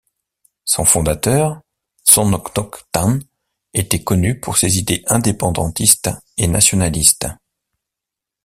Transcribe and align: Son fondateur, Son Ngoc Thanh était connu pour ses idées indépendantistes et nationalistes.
Son 0.65 0.83
fondateur, 0.83 1.61
Son 2.05 2.25
Ngoc 2.31 2.89
Thanh 2.91 3.19
était 3.75 4.03
connu 4.03 4.39
pour 4.39 4.57
ses 4.57 4.79
idées 4.79 5.03
indépendantistes 5.05 6.09
et 6.37 6.47
nationalistes. 6.47 7.27